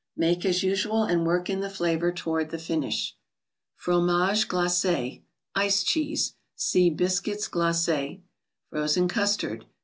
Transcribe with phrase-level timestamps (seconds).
[0.17, 3.15] Make as usual, and work in the flavor toward the fin¬ ish.
[3.75, 5.21] frontage d5iace
[5.55, 6.33] (3Ice*Ctyee$e).
[6.55, 8.21] (See Biscuits Glacis.)
[8.71, 9.65] frozen CusstarD.